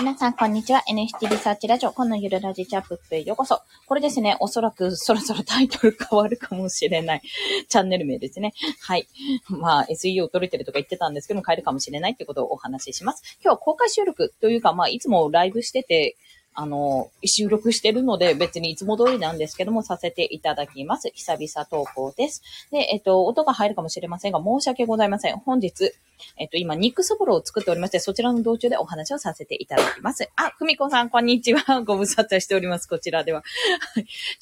[0.00, 0.84] 皆さん、こんにちは。
[0.86, 3.62] NHT リサーチラジオ、このゆるラジチャップへようこそ。
[3.84, 7.22] これですね、おそらくそろそろタイトル変わるかもしれない
[7.68, 8.52] チャンネル名ですね。
[8.80, 9.08] はい。
[9.48, 13.38] まあ、SEO 取れてるとか言ってたんですけども、変えるかもしれないってことをお話しします。
[13.42, 16.16] 今日は公開収録というか、まあ、いつもライブしてて、
[16.60, 21.08] あの、収録してるので別にいつも通りなんですけども、させていただきます。
[21.14, 22.42] 久々投稿です。
[22.72, 25.36] で、えっと、音が入るかもしれませんが、申し訳ございません。
[25.36, 25.92] 本日、
[26.36, 30.28] えっと、今、肉そぼろを作っておりまして、そちらの道中でお話をさせていただきます。
[30.34, 31.82] あ、ふみこさん、こんにちは。
[31.86, 32.88] ご無沙汰しております。
[32.88, 33.44] こちらでは。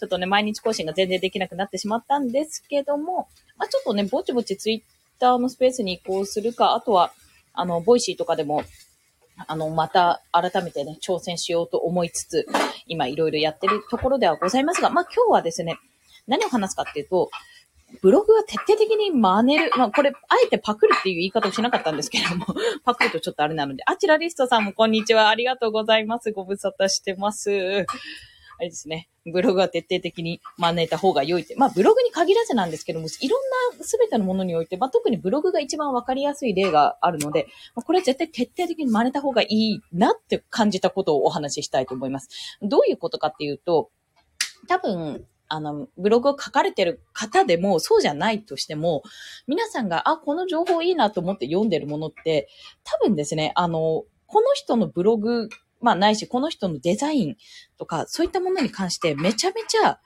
[0.01, 3.29] ちょっとね、毎日更新が全然できなくなってしまったんですけども、
[3.59, 7.13] まあ、ちょっとね、ぼちぼちツイッターのスペースに移行するか、あとは、
[7.53, 8.65] あの、 Voicy とかでも、
[9.47, 12.47] あの、また改めてね、挑戦しようと思いつつ、
[12.87, 15.79] 今いろいろやってるところではございますが、まあ今日はですね、
[16.27, 17.31] 何を話すかっていうと、
[18.03, 19.71] ブログは徹底的に真似る。
[19.77, 22.47] まあこれ、あえてパクるっていう言い方をしなかったんですけれども、
[22.85, 25.29] パクるとちょっとあれなので、あちらリストさんもこんにちは。
[25.29, 26.33] ありがとうございます。
[26.33, 27.87] ご無沙汰してます。
[28.59, 31.55] あれですね、ブログは徹底的に真似た方が良いって。
[31.57, 33.41] まあ、ブログに限らずなんですけども、いろん
[33.79, 42.29] な全てのものにおいて、まあ、特にブログが一番わかりやすい例があるので、まあ、これは絶対徹底的に真似た方がいいなって感じたことをお話ししたいと思います。
[42.63, 43.91] どういうことかっていうと、
[44.69, 49.03] 多分、あの、ブログを書かれてる方でも、そうじゃないとしても、
[49.47, 52.49] 皆さんが、あ、この情報いいなと思って読んでるものって、
[52.85, 55.49] 多分ですね、あの、この人のブログ
[55.87, 57.37] まあないし、この人のデザイン
[57.79, 60.01] とか、そういったものに関してめちゃめちゃ、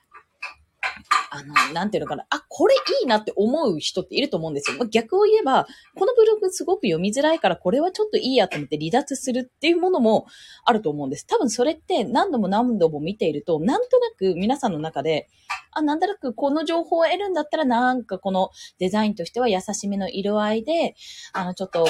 [1.31, 2.25] あの、なんていうのかな。
[2.29, 4.85] あ、これいいなって思う人っていると思うんですよ。
[4.85, 5.65] 逆を言えば、
[5.95, 10.27] このブログすごく読みづらいから、これはちょっといいやと思って離脱するっていうものも
[10.65, 11.25] あると思うんです。
[11.25, 15.29] 多分それって何度も何度も見ていると、なんとなく皆さんの中で、
[15.71, 20.95] あ、なんとなくこの情報を得るんだったら、なんかこのデザインとしては優しめの色合いで、
[21.33, 21.87] あの、ちょっと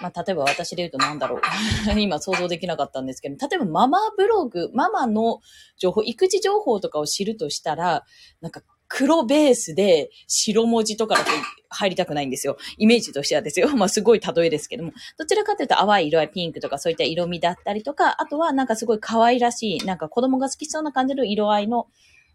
[0.00, 1.40] まあ、例えば私で言うと何だろう。
[1.98, 5.40] 今想像できなかったんですけど、例えばママブログ、ママの
[5.78, 8.04] 情報、育児情報とかを知るとしたら、
[8.40, 11.30] なんか黒ベースで白文字とかだと
[11.68, 12.56] 入りたくないんですよ。
[12.76, 13.68] イメージとしてはですよ。
[13.76, 14.92] まあすごい例えですけども。
[15.16, 21.86] どちらかというと淡い色合いピンクとかそういった色味だったりとか、あとはなんかすごい可愛らしい、なんか子供が好きそうな感じの色合いの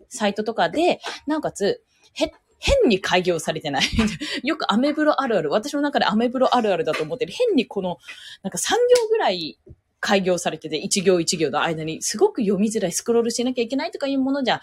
[0.08, 3.84] サイトとかで、なおかつ、へ、変に開業されてない。
[4.44, 5.50] よくアメブロあるある。
[5.52, 7.34] 私の中でアメブロあるあるだと思ってる。
[7.34, 7.98] 変にこの、
[8.44, 9.60] なんか3行ぐらい
[10.00, 14.62] 開業されてて、1行1行の間にすごく読みづらい、スクロールしなきゃいけないとかいうものじゃ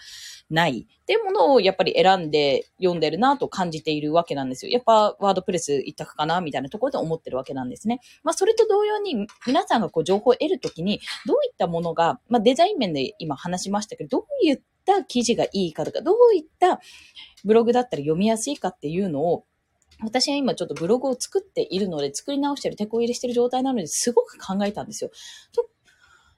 [0.49, 4.71] ないっていうものをやっぱり選んで読んでるなと感じているわけなんですよ。
[4.71, 7.99] やっぱワードプレス一択かなみたいなところで思ってるわけなんですね。
[8.23, 16.81] まあそれと同様に皆さんがこう情報を得るときにどういったものが、まあデザイン面で今話しましたけど、どういっった記事がいいかとか、どういった
[17.45, 19.45] ブログだったら読みやすいかっていうのを
[20.01, 25.11] 私は今ちょっとブログを作っているので、作り直してる、手こ入れしてる状態なので、すごく考えたんですよ。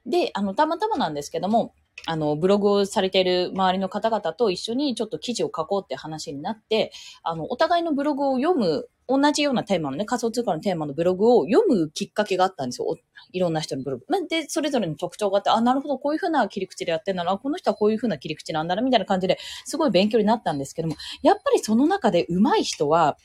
[0.06, 1.74] で、あの、たまたまなんですけども、
[2.06, 6.92] あの、ブログをされている周りの方々と一緒にちょっと記事を書こうって話になって、
[7.24, 12.96] あの、お互いのブログを読む、同じようなテーマのね、仮想通貨のテーマのブログを読むきっかけがあったんですよ。
[13.32, 14.06] いろんな人のブログ。
[14.28, 23.18] で、それぞれの特徴があって、あ、なるほど、こういうふうな切り口でやってんだな、この人はこういうふうな切り口なんだな、みたいな感じですごい勉強になったんですけども、やっぱりその中で上手い人は、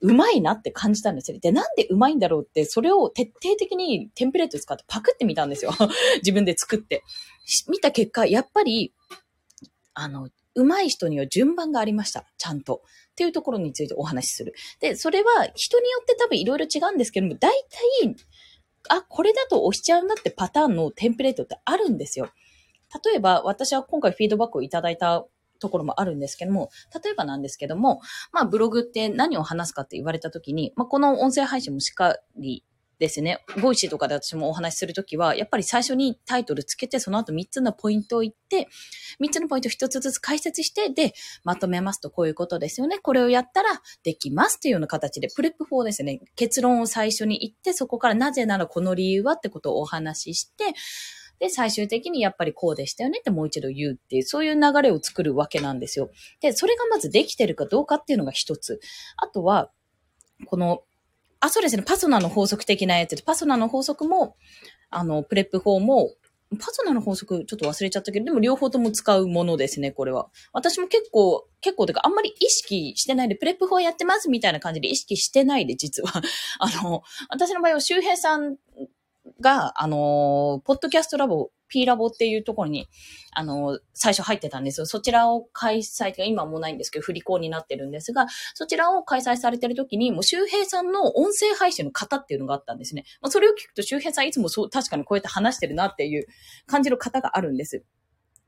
[0.00, 1.38] うまいなって感じたんですよ。
[1.38, 5.72] で、なんでうまいんだろうって、それを徹底的にテンプレート使ってパクってみたんですよ。
[6.22, 7.02] 自分で作って。
[7.68, 8.94] 見た結果、やっぱり、
[9.94, 12.24] あの、うまい人には順番がありました。
[12.38, 12.82] ちゃんと。
[13.12, 14.54] っていうところについてお話しする。
[14.80, 17.52] で、それは人によって多分いろいろ違うんですけども、大
[18.02, 18.16] 体、
[18.88, 22.30] あ、これだと押しちゃうなってパターンのテンプレートってあるんですよ。
[23.04, 25.26] 例えば、私は今回フィードバックをいただいた
[25.60, 26.70] ところもあるんですけども、
[27.04, 28.00] 例えばなんですけども、
[28.32, 32.64] まあブログって何を話すかって言われたときに、まあこの音声配信もしっかり
[33.00, 38.68] ですね、 Voicy とかで私もお話しするときは、やっぱり最初にタイトルつけて、その後3つのポイントを言って、
[39.20, 42.98] 3つのポイント1つずつ解説して、で、まとめますとこういうことですよね。
[42.98, 43.70] これをやったら
[44.04, 46.20] できますっていうような形で、プレップ法ですね。
[46.36, 50.74] 結論を最初に言って、そこからなぜならこの理由はってことをお話しして、
[51.40, 56.10] で、最終的にやっぱりこうでしたよねってもう一度言うっていう、そういう流れを作るわけなんですよ。
[56.40, 58.78] で、それがまずできてるかどうかっていうのが一つ。
[59.16, 59.70] あとは、
[60.46, 60.82] この、
[61.40, 64.36] あ、そうですね、パソナの法則的なやつで、パソナの法則も、
[64.90, 66.10] あの、プレップ法も、
[66.58, 70.28] パソナの法則ちょっと忘れちゃったけど、でも両方とも使うものですね、これは。
[70.52, 76.10] 私も結構、結構てかあんまり意識してないで、プレップ法やってますみたいな感じで意識してないで、実は。
[76.58, 78.58] あの、私の場合は周平さん
[79.40, 82.88] が、あのーポッドキャストラボ、P ラボっていうところに、
[83.32, 84.86] あの最初入ってたんですよ。
[84.86, 93.04] そちらを開催、今もないんですけど、振り子になってるんですが、そちらを開催されてる時に、もう周平さんの音声配信の方っていうのがあったんですね。
[93.20, 96.26] まあ、それを聞くと周平さんいつもそう、確かにこうやって話してるなっていう
[96.66, 97.84] 感じの方があるんです。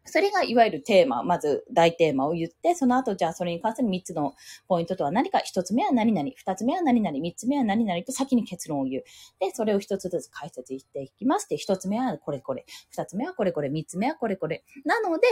[0.05, 4.35] それがいわゆるテーマ、まず大テーマを言って、その後じゃあそれに関する3つの
[4.67, 9.05] ポイントとは何か、1つ目は何々、2つ目は何々、3つ目は何々と先に結論を言う。
[9.39, 11.49] で、それを1つずつ解説していきます。
[11.49, 12.67] で、1つ目はこれこれ、
[12.97, 14.65] 2つ目はこれこれ、3つ目はこれこれ。
[14.85, 15.29] なので、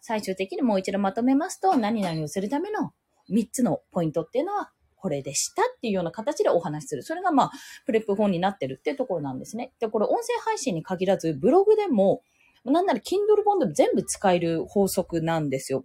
[0.00, 2.92] 最終的にもう一度まとめますと、何々をするための
[3.30, 7.02] 3つのポイントっていうのは、これでしたっていうような形でお話しする。
[7.02, 7.52] それがまあ、
[7.86, 9.72] プレップ本になってるっていうところなんですね。
[9.78, 12.22] で、これ音声配信に限らず、ブログでも、
[12.64, 15.84] なんなら Kindle 本でも全部使える法則なんですよ。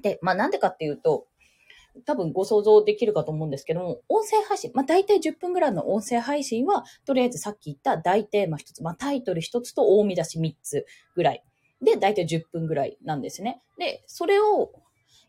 [0.00, 1.26] で、まあなんでかっていうと、
[2.06, 11.44] 多分ご想像できるかと思うんですけども、音声配信、まあ大体10分ぐらいの音声配信は、とりあえずさっき言った大テーマ一つ、まあタイトル一つと大見出し3つぐらい。
[11.82, 13.60] で、大体10分ぐらいなんですね。
[13.78, 14.72] で、それを、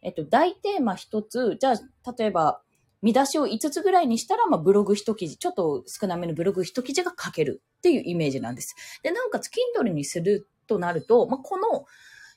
[0.01, 2.61] えっと、大テーマ一つ、じゃあ、例えば、
[3.01, 8.75] 見出しを5つぐらいにしたら、まあ、ブログ一記事、ちょっと少なめのブログ一記事が書けるっていうイメージなんです。
[9.03, 11.85] で、なおかつ、Kindle にするとなると、まあ、この、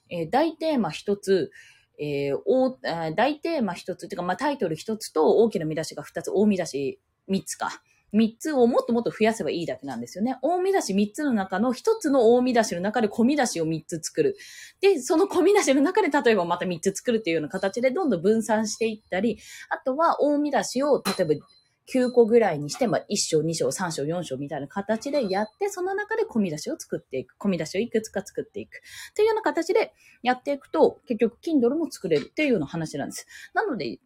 [0.09, 1.51] えー大テーマ一つ、
[1.99, 2.39] えー
[2.83, 7.83] 大大テーマ一つっていうか、まあ、タイトル一つと大きな見出しが二つ、大見出し三つか。
[8.13, 10.39] 三つをもっともっと増やせばいいだけなんですよね。
[10.41, 14.37] 大見出し三つの中の一つの大見出しの中で小見出しを三つ作る。
[14.81, 19.39] で、その小見出しの中で例えばまた三つ作るっていうような形でどんどん分散していったり、
[19.69, 21.47] あとは大見出しを例えば
[21.93, 27.37] 9個ぐらいにして、まあ、1章、2章、3章、4章みたいな形でやって、その中で込み出しを作っていく。
[27.39, 28.79] 込み出しをいくつか作っていく。
[28.79, 29.93] っていうような形で
[30.23, 33.27] やっていくと、結局、Kindle も作れるっていうような話なんです。
[33.55, 33.99] なので、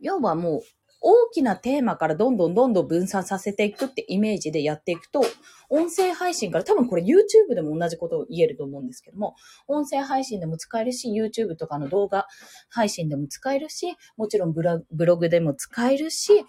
[0.00, 0.62] 要はもう、
[1.02, 5.22] 大きなテーマからどんどんどんどん分散させていくってイメージでやっていくと、
[5.70, 9.34] 音声配信から多分これ YouTube でも同じことを言えると思うんですけども、
[9.66, 12.26] 音声配信でも使えるし、YouTube とかの動画
[12.68, 16.44] 配信でも使えるし、もちろんブロブログでも使えるし、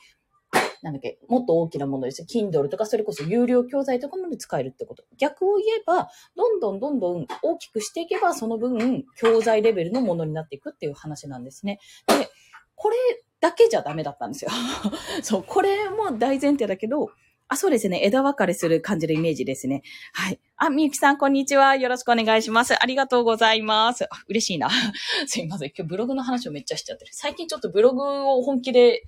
[0.82, 2.24] なんだっけ、もっと大きなものです。
[2.24, 5.04] Kindle とか、それこそ有料教材とかまで使えるってこと。
[5.18, 11.80] 逆を言えば、どんどんどんどん大きくしていけば、その分、教材レベルのものになっていくっていう話なんですね。
[12.08, 12.30] で、
[12.76, 12.96] これ
[13.40, 14.52] だけじゃダメだったんですよ。
[15.22, 17.10] そう、これも大前提だけど、
[17.48, 18.00] あ、そうですね。
[18.02, 19.84] 枝分かれする感じのイメージですね。
[20.14, 20.40] はい。
[20.56, 21.76] あ、みゆきさん、こんにちは。
[21.76, 22.82] よろしくお願いします。
[22.82, 24.08] ありがとうございます。
[24.30, 24.70] 嬉しいな。
[25.28, 25.72] すいません。
[25.76, 27.12] 今日ブログの話をめっちゃしちゃってる。
[27.14, 29.04] 最近ちょっとブログを本気で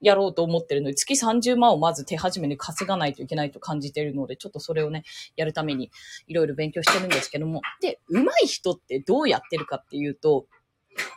[0.00, 5.04] やろうと思ってるので、月30万をまず手始めに稼がないといけないと感じているので、ちょっとそれをね、
[5.36, 5.90] やるために
[6.26, 7.62] いろいろ勉強してるんですけども。
[7.80, 10.46] で、上手い人ってどうやってるかっていうと、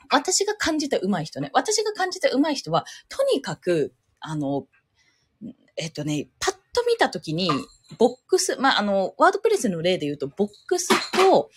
[0.09, 1.49] 私が感じた上手い人ね。
[1.53, 4.67] 私が感じた上手い人は、とにかく、あの、
[5.77, 7.49] えっとね、パッと見たときに、
[7.97, 11.49] ボックス、まあ、あの、ワードプレスの例で言うと、ボックスと、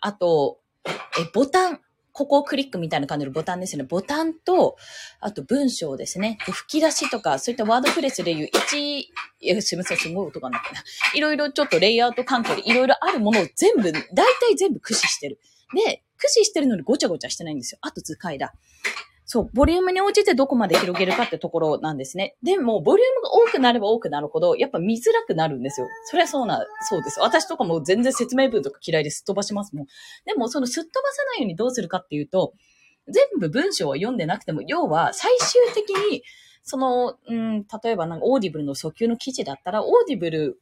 [0.00, 0.90] あと、え、
[1.32, 1.80] ボタン、
[2.12, 3.84] ここをクリックみたいな感じのボタンですね。
[3.84, 4.76] ボタンと、
[5.20, 6.38] あと文章ですね。
[6.46, 10.82] で吹き出しとか、そういったワードプレスでいう1、いやすみません、すごい音が鳴ったな。
[11.14, 15.40] いろいろちょっとレイアウト関係でいろいろあるものを全部、大体全部駆使してる。
[15.74, 17.78] で、駆使してるのにごちゃごちゃしてないんですよ。
[17.80, 18.52] あと図解だ。
[19.32, 22.36] そう、ボリュームに応じてどこまで広げるかってところなんですね。
[22.42, 25.86] でも、ボリュームが多くなれば多くなるほど、やっぱ見づらくなるんですよ。
[26.04, 27.18] それはそうな、そうです。
[27.18, 29.86] 私とかも全然説明文とか嫌いですっ飛ばしますもん。
[30.26, 32.52] でも、そのすっ飛ばさないようにどうするかっていうと、
[33.08, 36.22] 全部文章を読んでなくても、要は最終的に、
[36.62, 40.60] その、うん、例えばなんか Audible の訴求の記事だったら、 Audible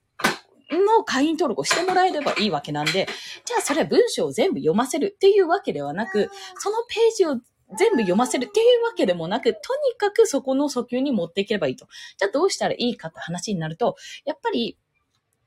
[0.71, 3.09] の会員登録をしてもらえればいいわけなんで、
[3.45, 7.37] じゃあそれは文章を全部読ませるっていうわけではなく、そのページを
[7.79, 9.61] 全部読ませるっていうわけでもなく、とに
[9.97, 11.87] かくそこの訴求に持っていければいいと。
[12.19, 14.79] じゃあどうしたらいいかって話になると、やっぱり、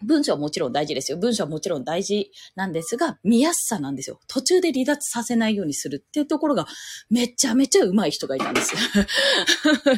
[0.03, 1.17] 文章はもちろん大事ですよ。
[1.17, 4.19] 文章はもちろん大事なんですが、見やすさなんですよ。
[4.27, 6.67] 途中で離脱させないようにするっていうところが、
[7.09, 8.75] めちゃめちゃ上手い人がいたんです。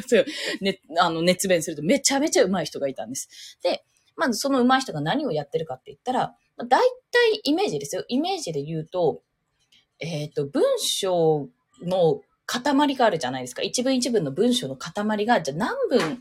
[0.06, 0.26] そ う
[0.60, 3.58] ね、あの、熱弁するとめちゃめちゃ上手い人がいたんです。
[3.62, 3.84] で、
[4.16, 6.80] まずその上手い人が何をやってるかって言ったら、まあ大
[7.10, 8.04] 体イメージですよ。
[8.08, 9.22] イメージで言うと、
[9.98, 11.48] えっ、と、文章
[11.82, 13.62] の塊があるじゃないですか。
[13.62, 16.20] 一文一文の文章の塊が、じゃあ何文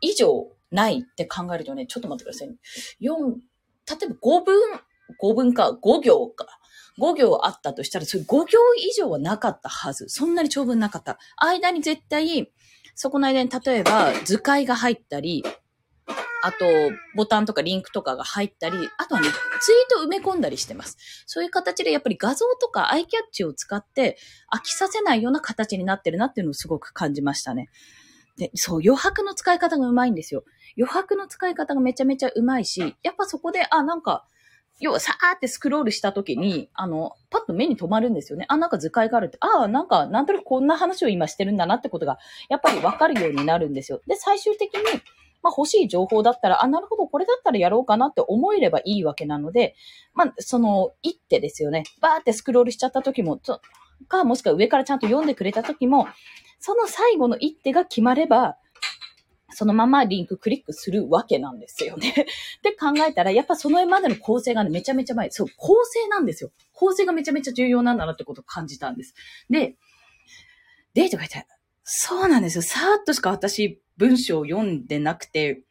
[0.00, 2.56] 以上ないって考えるとね、ちょっと待ってください、ね。
[3.00, 4.54] 4、例えば5文、
[5.20, 6.46] 5文か、5行か。
[7.00, 10.08] 5行あったとしたら、それ5行以上はなかったはず。
[10.08, 11.18] そんなに長文なかった。
[11.36, 12.52] 間に絶対、
[12.94, 15.44] そこの間に例えば図解が入ったり、
[16.42, 16.64] あと、
[17.14, 19.28] ボタンとかリンクとかが入ったり、あとはね、
[19.60, 20.96] ツイート埋め込んだりしてます。
[21.26, 24.16] そういう形でやっぱり画像とかアイキャッチを使って
[24.52, 27.68] 飽きさせないような形になってるなっていうのをすごく感じましたね。
[28.36, 30.44] で、そう、余白の使い方がうまいんですよ。
[30.76, 34.24] 余白の使い方がめちゃめちゃうまいし、やっぱそこで、あ、なんか、
[34.80, 38.44] 要はさーってスクロールした時に、あの、パッと目に留まるんですよね。
[38.48, 39.38] あ、なんか図解があるって。
[39.40, 42.18] ああ、なんか、なんとなくこんな話を今してるんだなってことが、
[42.48, 44.00] やっぱりわかるようになるんですよ。
[44.06, 44.80] で、最終的に、
[45.42, 49.74] まあ欲しい情報だったら、あ、なるほど、これだったらやろうかなって思えればいいわけなので、
[50.14, 51.84] まあ、その、一手ですよね。
[52.00, 53.40] バーってスクロールしちゃった時も、
[54.08, 56.08] か、もしくは上からちゃんと読んでくれた時も、
[56.60, 58.56] その最後の一手が決まれば、
[59.50, 62.10] そのままリンククリックするわけなんですよね。
[62.14, 65.30] って考えたら、やっぱそのまでの構成がね、めちゃめちゃ前。
[65.30, 66.50] そう、構成なんですよ。
[66.72, 69.14] 構成がめちゃめちゃ重要なんだなってことを感じたんです。
[69.50, 69.76] で、
[70.94, 71.46] デートが言って、
[71.82, 72.62] そうなんですよ。
[72.62, 75.62] さーっとしか私、文章を読んでなくて、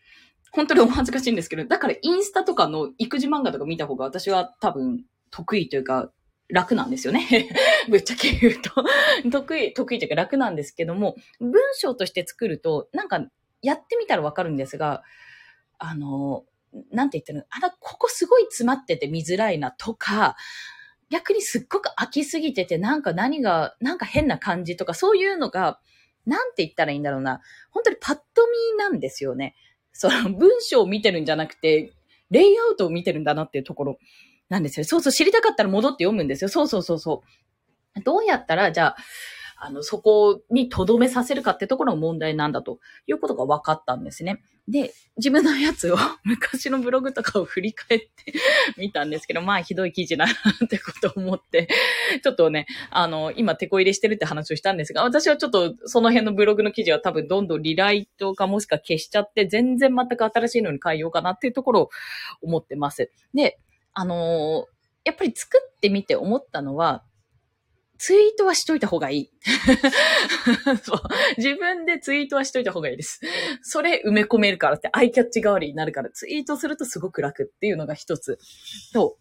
[0.52, 6.12] 本当にお恥ずかしいんですけど、だからインスタとかの育児漫画とか見た方が私は多分得意というか、
[6.50, 7.50] 楽なんですよね。
[7.90, 8.72] ぶっちゃけ言うと。
[9.32, 13.26] 得意、得意というか楽なんですけども、文章として作ると、なんか
[13.62, 15.04] やってみたらわかるんですが、
[15.78, 16.46] あの、
[16.92, 17.46] なんて言ってるの？
[17.50, 20.36] あら、ここすごい詰まってて見づらいなとか、
[21.10, 25.80] 逆にすっごく飽きすぎてて、なんか何が、なんか変な感じとか、そういうのが、
[26.28, 27.42] なんて言ったらいいんだろうな。
[27.72, 28.22] 本当にパッと
[28.74, 29.56] 見なんですよね。
[29.94, 31.94] その文章を見てるんじゃなくて、
[32.30, 33.98] レイアウトを見てるんだなっていうところ
[34.50, 34.86] なんですよ。
[34.86, 36.50] そうそう、知りたかったら戻って読むんですよ。
[36.50, 37.24] そうそうそうそ
[37.96, 38.02] う。
[38.02, 38.98] どうやったら、じゃあ、
[39.60, 44.44] あの、そこに留めさせるかってところが問題なんだということが分かったんですね。
[44.68, 48.34] で、自分のやつを、 昔のブログとかを振り返って
[48.78, 50.32] みたんですけど、まあ、ひどい記事だな
[50.66, 51.70] ってことを思って、
[52.22, 61.90] ちょっとね、あの、今、手こ入れしてるって話をしたんですが、私はちょっと、その辺のブログの記事は多分どんどんリライトかもしくは消しちゃって、全然全く新しいのに変えようかなっていうところを
[62.42, 63.10] 思ってます。
[63.34, 63.58] で、
[63.94, 64.68] あの
[65.06, 67.04] やっぱり作ってみて思ったのは、
[67.98, 69.32] ツイートはしといた方がいい。
[71.38, 73.22] 自分でツイートはしといた方がいいです。
[73.62, 78.40] それ埋め込めるからってアイキャッチ代わりになるからツイートするとすごく楽っていうのが一つ。
[78.94, 79.18] と、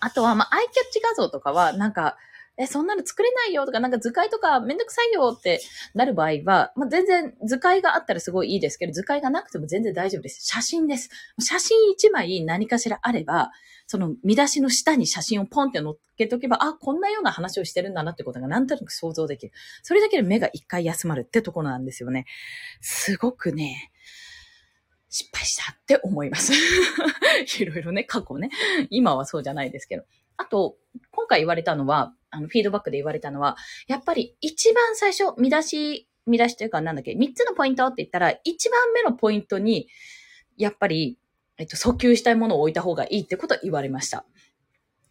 [0.00, 2.16] あとは、まあ、アイキャッチ画像とかは、なんか、
[2.56, 5.60] え、そんなの作れないよとか、なんか図解とかめんどくさいよって
[5.92, 10.46] なる場合は、まあ、全然図解があったらすごいいいですけど、図解がなくても全然大丈夫です。
[10.46, 11.10] 写真です。
[11.40, 13.50] 写真一枚何かしらあれば、
[13.86, 19.52] その見出しの下に写真をポンって載っけとけば、あ、こんなような話をしてるんだなってことがなんとなく想像できる。
[19.82, 22.24] それだけで目が一回休まるってところなんですよね。
[22.80, 23.90] すごくね、
[25.10, 26.52] 失敗したって思います。
[27.60, 28.50] いろいろね、過去ね。
[28.90, 30.04] 今はそうじゃないですけど。
[30.36, 30.76] あと、
[31.10, 39.88] 今回言われたのは、あの、フィードバックで言われたのは、やっぱり一番最初、見出し、見出しというかなんだっけ、三つのポイントって言ったら、一番目のポイントに、
[40.56, 41.18] やっぱり、
[41.56, 44.24] えっと、訴求したいものを置いた方がいいってことを言われました。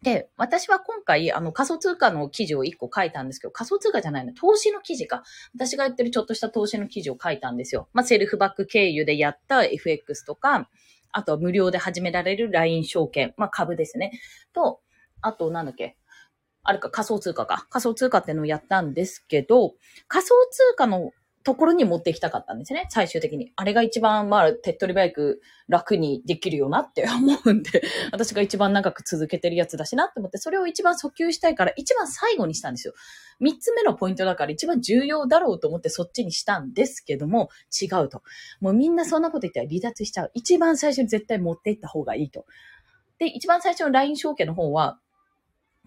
[0.04, 5.24] で、私は今回、あの、仮想通貨の記事を1個書いたんですけど、仮想通貨じゃないの、投資の記事か。
[5.56, 7.88] 私が言ってるちょっとした投資の記事を書いたんですよ。
[7.94, 10.70] まあ、セルフバック経由でやった FX とか、
[11.14, 14.12] あとは無料で始められる LINE 証券、まあ、株ですね。
[14.52, 14.82] と、
[15.24, 15.98] あと、なんだっけ、
[16.64, 17.68] あれか、仮想通貨か。
[17.70, 19.74] 仮想通貨ってのをやったんですけど、
[20.08, 21.12] 仮想通貨の
[21.44, 22.88] ところに持っていきたかったんですね。
[22.90, 23.52] 最終的に。
[23.58, 27.82] あれが一番、まあ、手っ取り早く楽にできるよなって思うんで、
[28.14, 32.94] 私が一番長く続けてるやつだしなって思って、それを一番訴求したいから、一番最後にしたんですよ。
[33.42, 37.50] 三つ目のポイントだから一番重要だろうと思ってそっちにしたんですけども、
[37.82, 38.24] 違うと。
[38.62, 40.32] もうみんなそんなこと言ったら離脱しちゃう。
[40.34, 42.46] 一番最初に絶対持っていった方がいいと。
[43.18, 45.00] で、一番最初の LINE 証券の方は、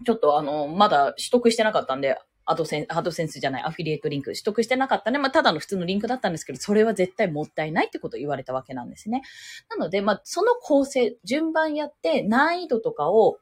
[0.05, 5.19] ちょっとあの、まだ取得してなかったんで、アドセン、アドセンスじゃない、アフィリエイトリンク取得してなかったね。
[5.19, 9.21] まあ、ただの普通のリンクだったんですけど、それは絶対もったいないってことを言われたわけなんですね。
[9.69, 13.39] なので、まあ、その構成、順番やって、難易度とかを、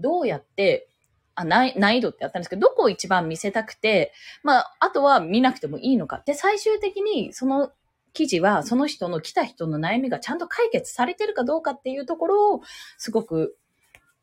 [0.00, 0.88] どうやって、
[1.34, 6.22] あ難易度ってやったんですけど、どこを一番見せたくて、まあ、あとは見なくてもいいのか。
[6.26, 7.70] で、最終的に、その
[8.12, 12.60] 記事は、その人の来た人の悩みがちゃんと解決されてるかどうかっていうところを、
[12.98, 13.56] すごく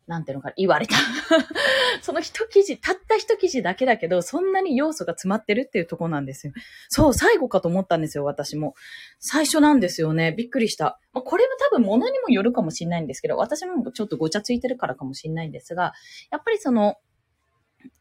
[0.09, 0.95] なんていうのかな、言われた。
[2.01, 6.53] その一記事、たった一記事だけだけど、そんなに要素が詰まってるっていうとこなんですよ。
[6.89, 8.73] そう、最後かと思ったんですよ、私も。
[9.19, 10.31] 最初なんですよね。
[10.31, 11.21] びっくりしたま。
[11.21, 15.93] これは多分物にもよるかもしれないんですけど、私もちょっとごちゃついてるからかもしれないんですが、
[16.31, 16.95] やっぱりその、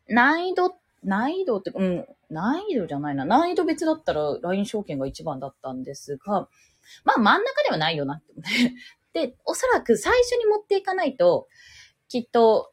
[0.09, 3.27] 難易度、難易度って、うん、難易度じゃないな。
[3.27, 6.49] 難易度別だったら LINE 証券が一番だったんですが、
[7.05, 8.73] まあ真ん中ではないよなって。
[9.13, 11.49] で、おそらく最初に持っていかないと、
[12.09, 12.73] きっと、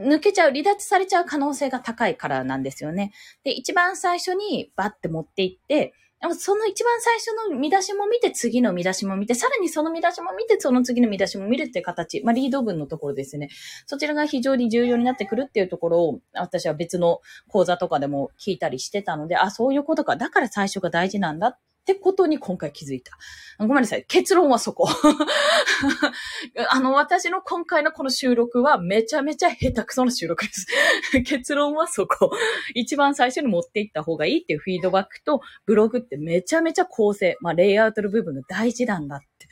[0.00, 3.12] 抜けちゃう、離脱されちゃう可能性が高いからなんですよね。
[3.44, 5.94] で、一番最初にバッて持っていって、
[6.38, 12.22] その一番最初の見出しも見て、次の見出しも見て、さらにその見出しも見て、その次の見出しも見るっていう形。
[12.22, 13.48] まあ、リード文のところですね。
[13.86, 20.16] そちらが非常に重要になってくるっていうところを、私は別の講座とかでも聞いたりしてたので、あ、そういうことか。
[20.16, 23.16] だから最初が大事なんだっってことに今回気づいた。
[23.60, 24.04] ごめんなさい。
[24.08, 24.88] 結論はそこ。
[26.70, 30.66] あの、私の今回のこの収録はめちゃめちゃ下手くそな収録です。
[31.24, 32.32] 結論はそこ。
[32.74, 39.46] 一番最初に持っていった方がいいっていうフィードバックと、ブログってめちゃめちゃ構成、まあ、レイアウトの部分が大事なんだって。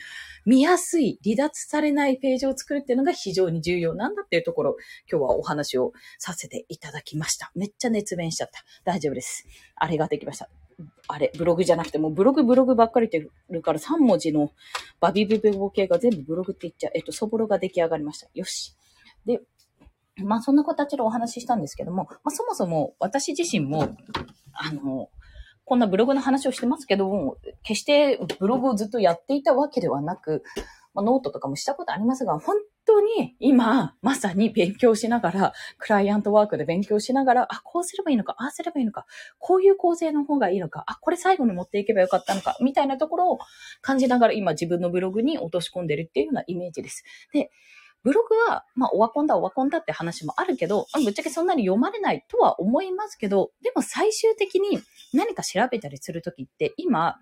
[0.45, 4.76] 見やすい、離脱されないページを作るっていうのが非常に重要なんだっていうところ、
[5.09, 7.53] 今日はお話をさせていただきました。
[7.55, 8.64] めっちゃ熱弁しちゃった。
[8.83, 9.47] 大丈夫です。
[9.76, 10.63] あれができました。
[11.09, 14.50] あれ、ブログじゃなくてもブログブログばっかり言ってるから3文字の
[15.00, 16.93] バビブベボ系が全部ブログって言っちゃう。
[16.95, 18.28] えっと、そぼろが出来上がりました。
[18.35, 18.76] よし。
[19.26, 19.40] で、
[20.16, 23.97] まあそんな形でお話ししたんですけども、まあそもそも私自身も、
[24.52, 25.09] あの、
[25.64, 30.43] こんなブログの話をしてますけども、決してブログをずっとやっていたわけではなく、
[30.95, 39.07] まあ、ノートとかもしたことありますが、本当に今、まさに勉強しながら、クライアントワークで勉強しながら、あ、こうすればいいのか、ああすればいいのか、
[39.38, 43.38] こういう構成の方がいいのか、あ、これ最後に持っていけばよかったのか、みたいなところを
[43.81, 47.05] 感じながら今自分のブログに落とし込んでるっていうようなイメージです。
[47.33, 47.50] で、
[48.03, 54.79] ブログは、まあ、オワコンだ、オワコンだって話もあるけど、ぶっちゃけそんなに読まれないとは思いますけど、でも最終的に
[55.14, 57.17] 何か調べたりするときって、今、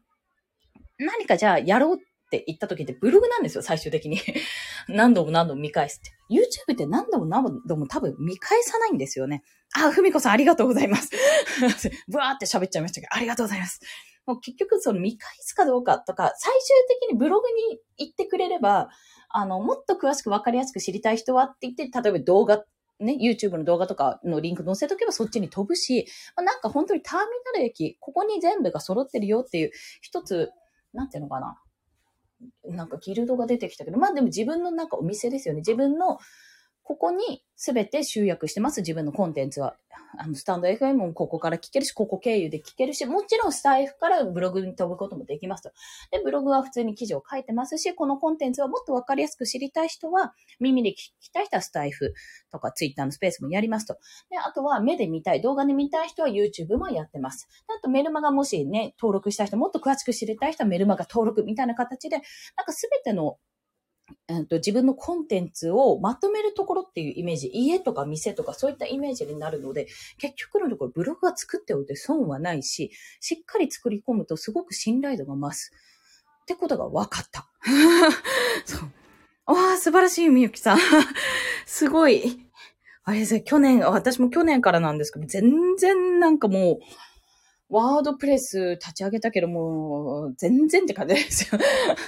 [0.99, 1.99] 何かじゃあやろうっ
[2.37, 4.19] って言った時ってブログなんですよ、最終的に。
[4.89, 6.11] 何度も何度も見返すって。
[6.31, 9.43] YouTube って何度も何度も多分見返さないんですよね。
[9.75, 11.11] あ、ふみこさんありがとうございます。
[12.09, 13.81] ブワーって喋っちゃいましたけど、ありがとうございます。
[14.25, 18.89] もう結局その見返すかどうかとか、最終的にブログに行ってくれれば、
[19.29, 22.65] あの、もっと詳しくわかりやすく知りたい人はって言って、例えば動画
[23.03, 30.51] ね、YouTube の動画とかのリンク載せとけばそっちに飛ぶし、まあ、なんか本当にターミナル駅、ここに全部が揃ってるよっていう、一つ、
[30.93, 31.59] なんていうのかな。
[32.65, 35.59] なんかギルドが出てきたけど、まあでも自分のなんかお店ですよね。
[35.59, 36.19] 自分の
[36.83, 39.77] ここに全て集約してます、自分のコンテンツは。
[40.19, 45.71] あの、スタンド FM もここから聞けるし、ここ経由で聞けるし、もちろんスタイフからブログに飛ぶこともできますと。
[46.11, 52.15] で、ブログは普通に記事を書いてますし、このコンテンツはもっとわかりやすく知りたい人は、耳で聞きたい人はスタイフ
[52.51, 53.95] とかツイッターのスペースもやりますと。
[54.29, 57.49] で、あとは目で見たい、動画で見たい人は YouTube もやってます。
[57.69, 63.39] あとメルマガもしね、登録した人、もっと詳しく知りたい人はメルマガ登録みたいな形で、なんかすべての
[64.29, 69.87] えーと、自分のコンテンツをまとめるところっていうイメージ、家とか店とかそういったイメージになるので、
[70.19, 75.73] 結局のところブログは作っておいて損はないし、しっかり作り込むとすごく信頼度が増す。
[76.43, 77.49] ってことが分かった。
[78.67, 78.91] そう。
[79.47, 80.79] ああ、素晴らしい、みゆきさん。
[81.67, 82.49] すごい。
[83.05, 86.79] あれですね、去年、私も去年からなんですけど、全然なんかもう、
[87.73, 91.59] ワードプレス立ち上げたけどもう、全然って感じですよ。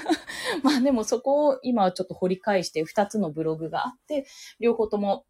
[0.62, 4.26] まあでもそこを今ちょっと掘り返して2つのブログがあって、
[4.60, 5.24] 両方とも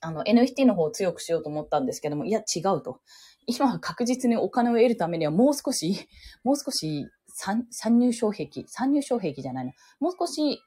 [0.00, 3.00] あの NFT の方を強くしようと思ったんですけども、いや違うと。
[3.46, 6.08] 今は確実にお金を得るためにはもう少し、
[6.44, 7.66] もう少し参
[7.98, 9.72] 入障壁、参入障壁じゃないな。
[10.00, 10.62] もう少し、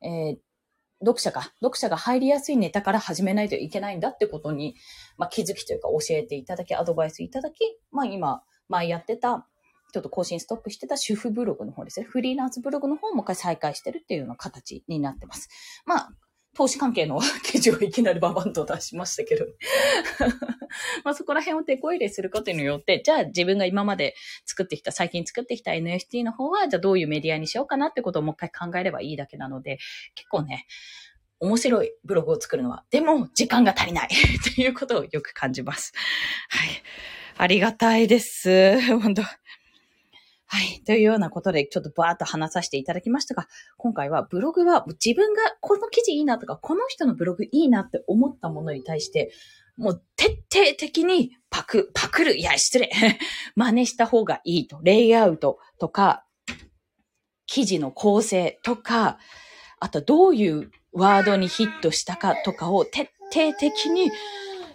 [0.00, 0.38] えー、
[1.00, 4.74] 読者か、読者が入りやすいネタから始めないといけないんだってことに、
[5.16, 7.54] まあ、気づきというか教えていただき、アドバイスいただき、
[7.90, 9.46] まあ今、前やってた、
[9.92, 12.06] ちょっと更新ストップしてた主婦ブログの方ですね。
[12.06, 15.48] フリーランスブログの方もう一回再開してるっていうような形になってます。
[15.86, 16.10] まあ、
[16.54, 19.46] 投資関係の 記事をいきなりババンと出しましたけど。
[21.04, 29.78] まあそこら辺を手こ入れすることによって、じゃあ自分が今まで作ってきた、最近作ってきた NFT の方は、じゃあどういうメディアにしようかなってことをもう一回考えればいいだけなので、
[30.14, 30.66] 結構ね、
[31.40, 34.08] 面白いブログを作るのは、でも時間が足りない
[34.54, 35.92] ということをよく感じます。
[36.48, 36.68] はい。
[37.40, 38.80] ありがたいです。
[38.98, 39.22] 本当
[40.50, 40.82] はい。
[40.84, 49.30] というようなことで、ちょっとバーっと話させていただきましたが、今回はブログは自分がこの記事いいなとか、この人のブログいいなって思ったものに対して、
[49.76, 52.90] もう徹底的にパク、パクる、いや、失礼。
[53.56, 54.80] 真似した方がいいと。
[54.82, 56.24] レイアウトとか、
[57.44, 59.18] 記事の構成とか、
[59.80, 64.10] あとどういうワードにヒットしたかとかを徹底的に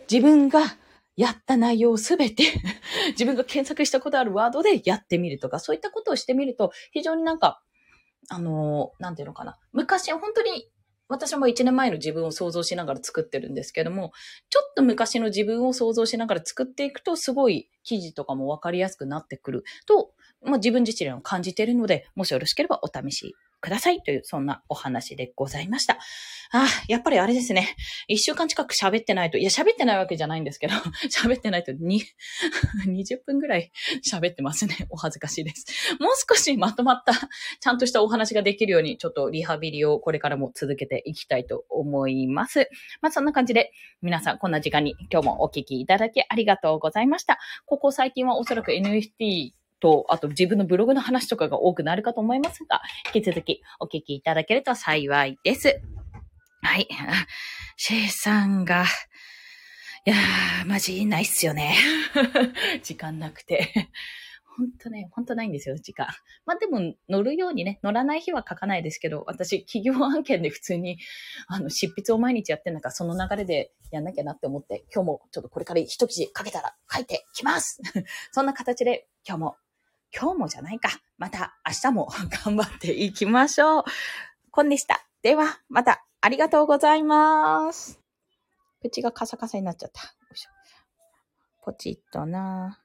[0.10, 0.78] 自分が
[1.16, 2.44] やった内容をすべて
[3.12, 7.62] 自分が検索したことあるワードでやってみるとか、そういったことをしてみると、非常になんか、
[8.30, 9.58] あのー、なんていうのかな。
[9.72, 10.70] 昔、本当に、
[11.10, 14.14] 私も1年前の自分を想像しながら作ってるんですけども、
[14.50, 25.94] ちょっと昔の自分を想像しながら作っていくと、すごい記事とかもわかりやすくなってくると、まあ、自分自身を感じているので、もしよろしければお試しくださいという、そんなお話でございました。
[26.52, 27.78] ああ、やっぱりあれですね。
[28.10, 30.74] 一週間近く喋ってないと、いや、喋ってないわけじゃないんですけど、
[31.10, 31.78] 喋ってないと2、
[32.88, 33.72] 20分ぐらい
[34.06, 34.76] 喋ってますね。
[34.90, 35.96] お恥ずかしいです。
[35.98, 42.70] もう少しまとまった、ちゃんとしたお話ができるように、ちょっとリハビリをこれからも続けていきたいと思います。
[43.02, 43.72] まあ、そんな感じで、
[44.02, 47.40] 皆さんこんな時間に今日もお聞きいただきありがとうございました。
[47.66, 52.82] ここ最近はおそらく NFT と、あと自分のブログの話とかが多くなるかと思いますが、
[53.14, 55.82] 引き続きお聞きいただけると幸いです。
[56.62, 56.88] はい。
[57.76, 58.86] シェイさんが、
[60.06, 61.76] いやー、マジないっすよね。
[62.82, 63.90] 時間なくて。
[64.56, 66.08] ほんとね、ほんとないんですよ、時間。
[66.46, 71.00] まあでも、乗るようにね、乗らない日は書かないですけど、私、企業案件で普通に、
[71.48, 77.82] あの、執筆を毎日やってんだから、その流れでやんなきゃなって思って、今日もちょっとこれから一記事書けたら書いてきます
[78.32, 79.56] そんな形で、今日も、
[80.16, 80.90] 今日もじゃないか。
[81.18, 82.10] また明日も
[82.46, 83.84] 頑張っていきましょう。
[84.52, 85.08] コンでした。
[85.24, 88.00] では、また、ありがとうございます。
[88.82, 90.02] 口がカサカサになっちゃった。
[91.64, 92.83] ポチッとな